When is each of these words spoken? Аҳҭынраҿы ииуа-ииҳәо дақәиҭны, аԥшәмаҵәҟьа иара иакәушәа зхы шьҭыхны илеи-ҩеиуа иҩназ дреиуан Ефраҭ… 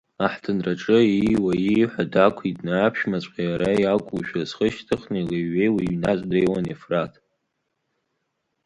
Аҳҭынраҿы 0.25 0.97
ииуа-ииҳәо 1.05 2.03
дақәиҭны, 2.13 2.71
аԥшәмаҵәҟьа 2.77 3.43
иара 3.49 3.69
иакәушәа 3.81 4.41
зхы 4.49 4.67
шьҭыхны 4.73 5.17
илеи-ҩеиуа 5.21 5.81
иҩназ 5.83 6.19
дреиуан 6.29 6.65
Ефраҭ… 6.75 7.13